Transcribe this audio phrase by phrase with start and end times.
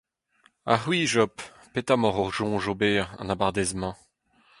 [0.67, 1.33] Ha c’hwi, Job,
[1.71, 3.93] petra emaoc’h o soñj ober, an abardaez-mañ?